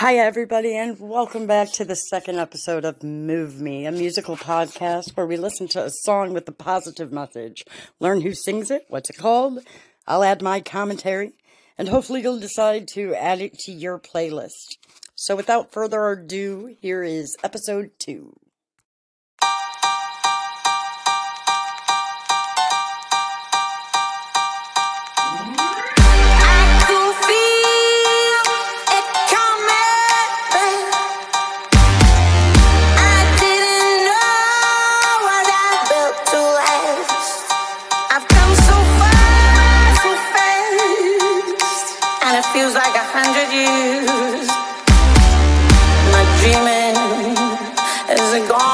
[0.00, 5.14] Hi, everybody, and welcome back to the second episode of Move Me, a musical podcast
[5.14, 7.66] where we listen to a song with a positive message,
[7.98, 9.58] learn who sings it, what's it called.
[10.06, 11.32] I'll add my commentary,
[11.76, 14.78] and hopefully, you'll decide to add it to your playlist.
[15.14, 18.40] So, without further ado, here is episode two.
[42.60, 44.46] Feels like a hundred years.
[46.12, 46.96] My dreaming
[48.12, 48.69] isn't gonna last.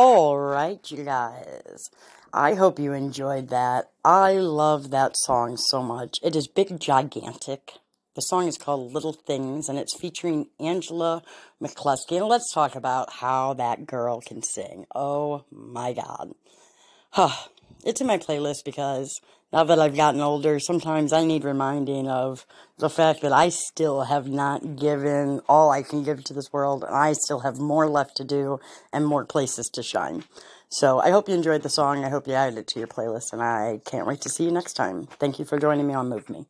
[0.00, 1.90] All right, you guys.
[2.32, 3.90] I hope you enjoyed that.
[4.04, 6.18] I love that song so much.
[6.22, 7.72] It is Big Gigantic.
[8.14, 11.24] The song is called Little Things and it's featuring Angela
[11.60, 12.18] McCluskey.
[12.18, 14.86] And let's talk about how that girl can sing.
[14.94, 16.32] Oh my God.
[17.10, 17.30] Huh.
[17.84, 19.20] It's in my playlist because
[19.52, 22.46] now that I've gotten older, sometimes I need reminding of
[22.78, 26.84] the fact that I still have not given all I can give to this world,
[26.84, 28.60] and I still have more left to do
[28.92, 30.24] and more places to shine.
[30.68, 32.04] So I hope you enjoyed the song.
[32.04, 34.50] I hope you added it to your playlist, and I can't wait to see you
[34.50, 35.06] next time.
[35.18, 36.46] Thank you for joining me on Move Me.